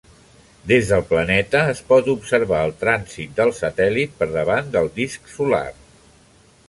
Des 0.69 0.87
del 0.91 1.03
planeta, 1.09 1.61
es 1.73 1.81
pot 1.91 2.09
observar 2.13 2.61
el 2.69 2.73
trànsit 2.85 3.37
del 3.41 3.53
satèl·lit 3.59 4.17
per 4.23 4.29
davant 4.39 4.75
del 4.77 4.91
disc 5.01 5.31
solar. 5.39 5.65